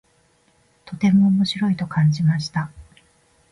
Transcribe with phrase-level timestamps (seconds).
[0.85, 2.71] とても面白いと感じました。